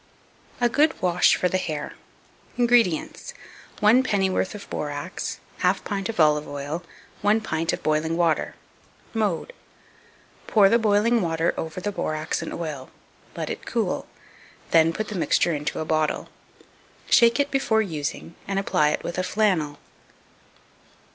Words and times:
A 0.59 0.67
good 0.67 0.99
Wash 0.99 1.35
for 1.35 1.47
the 1.47 1.59
Hair. 1.59 1.91
2252. 2.57 2.61
INGREDIENTS. 2.63 3.33
1 3.81 4.01
pennyworth 4.01 4.55
of 4.55 4.67
borax, 4.67 5.39
1/2 5.59 5.83
pint 5.83 6.09
of 6.09 6.19
olive 6.19 6.47
oil, 6.47 6.83
1 7.21 7.39
pint 7.41 7.71
of 7.71 7.83
boiling 7.83 8.17
water. 8.17 8.55
Mode. 9.13 9.53
Pour 10.47 10.69
the 10.69 10.79
boiling 10.79 11.21
water 11.21 11.53
over 11.55 11.79
the 11.79 11.91
borax 11.91 12.41
and 12.41 12.51
oil; 12.51 12.89
let 13.35 13.51
it 13.51 13.67
cool; 13.67 14.07
then 14.71 14.91
put 14.91 15.09
the 15.09 15.13
mixture 15.15 15.53
into 15.53 15.79
a 15.79 15.85
bottle. 15.85 16.29
Shake 17.07 17.39
it 17.39 17.51
before 17.51 17.83
using, 17.83 18.33
and 18.47 18.57
apply 18.57 18.89
it 18.89 19.03
with 19.03 19.19
a 19.19 19.23
flannel. 19.23 19.77